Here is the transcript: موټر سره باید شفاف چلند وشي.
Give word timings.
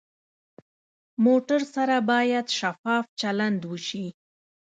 موټر 1.25 1.61
سره 1.75 1.95
باید 2.11 2.45
شفاف 2.59 3.05
چلند 3.21 3.59
وشي. 3.71 4.07